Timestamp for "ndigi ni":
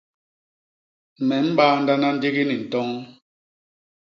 2.15-2.55